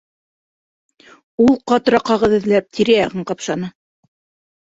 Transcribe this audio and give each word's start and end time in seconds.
Ул, 1.43 1.51
ҡатыраҡ 1.71 2.05
ҡағыҙ 2.09 2.35
эҙләп, 2.39 2.67
тирә-яғын 2.79 3.27
ҡапшаны. 3.33 3.73